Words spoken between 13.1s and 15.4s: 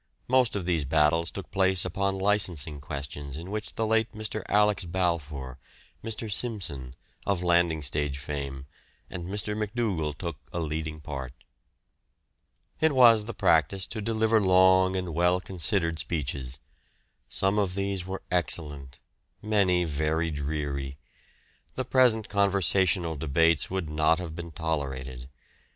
the practice to deliver long and well